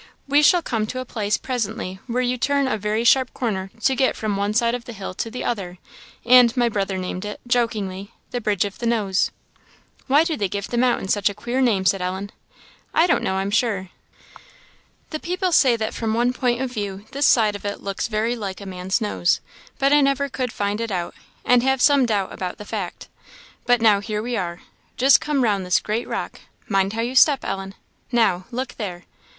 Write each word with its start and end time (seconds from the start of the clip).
We 0.27 0.41
shall 0.41 0.63
come 0.63 0.87
to 0.87 0.99
a 0.99 1.05
place 1.05 1.37
presently 1.37 1.99
where 2.07 2.23
you 2.23 2.35
turn 2.35 2.67
a 2.67 2.75
very 2.75 3.03
sharp 3.03 3.35
corner 3.35 3.69
to 3.83 3.95
get 3.95 4.15
from 4.15 4.35
one 4.35 4.55
side 4.55 4.73
of 4.73 4.85
the 4.85 4.93
hill 4.93 5.13
to 5.13 5.29
the 5.29 5.43
other; 5.43 5.77
and 6.25 6.57
my 6.57 6.69
brother 6.69 6.97
named 6.97 7.23
it, 7.23 7.39
jokingly, 7.45 8.11
the 8.31 8.41
Bridge 8.41 8.65
of 8.65 8.79
the 8.79 8.87
Nose." 8.87 9.29
"Why 10.07 10.23
do 10.23 10.35
they 10.35 10.49
give 10.49 10.69
the 10.69 10.75
mountain 10.79 11.07
such 11.07 11.29
a 11.29 11.35
queer 11.35 11.61
name?" 11.61 11.85
said 11.85 12.01
Ellen. 12.01 12.31
"I 12.95 13.05
don't 13.05 13.21
know, 13.21 13.35
I'm 13.35 13.51
sure. 13.51 13.89
The 15.11 15.19
people 15.19 15.51
say 15.51 15.75
that 15.75 15.93
from 15.93 16.15
one 16.15 16.33
point 16.33 16.61
of 16.61 16.71
view 16.71 17.05
this 17.11 17.27
side 17.27 17.55
of 17.55 17.63
it 17.63 17.83
looks 17.83 18.07
very 18.07 18.35
like 18.35 18.59
a 18.59 18.65
man's 18.65 19.01
nose; 19.01 19.39
but 19.77 19.93
I 19.93 20.01
never 20.01 20.29
could 20.29 20.51
find 20.51 20.81
it 20.81 20.89
out, 20.89 21.13
and 21.45 21.61
have 21.61 21.79
some 21.79 22.07
doubt 22.07 22.33
about 22.33 22.57
the 22.57 22.65
fact. 22.65 23.07
But 23.67 23.83
now 23.83 23.99
here 23.99 24.23
we 24.23 24.35
are! 24.35 24.61
Just 24.97 25.21
come 25.21 25.43
round 25.43 25.63
this 25.63 25.79
great 25.79 26.07
rock 26.07 26.39
mind 26.67 26.93
how 26.93 27.01
you 27.01 27.13
step, 27.13 27.45
Ellen 27.45 27.75
now, 28.11 28.45
look 28.49 28.77
there!" 28.77 29.03